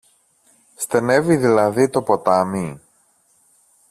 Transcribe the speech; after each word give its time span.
Στενεύει 0.75 1.35
δηλαδή 1.37 1.89
το 1.89 2.01
ποτάμι; 2.03 2.81